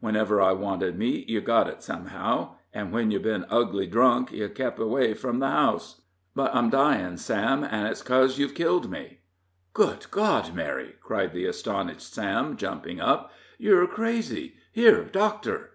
[0.00, 4.52] Whenever I wanted meat yev got it, somehow; an' when yev been ugly drunk, yev
[4.52, 6.00] kep' away from the house.
[6.34, 9.20] But I'm dyin', Sam, and it's cos you've killed me."
[9.74, 15.70] "Good God, Mary!" cried the astonished Sam, jumping up; "yure crazy here, doctor!"